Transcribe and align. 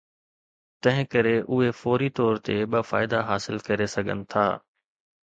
تنهن 0.85 1.09
ڪري 1.13 1.33
اهي 1.57 1.67
فوري 1.81 2.09
طور 2.19 2.39
تي 2.47 2.55
ٻه 2.71 2.81
فائدا 2.91 3.19
حاصل 3.27 3.57
ڪري 3.67 3.87
سگهن 3.95 4.19
ٿا. 4.31 4.47